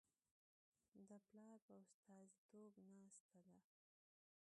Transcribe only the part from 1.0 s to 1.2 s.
د